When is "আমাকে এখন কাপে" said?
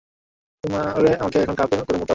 1.19-1.75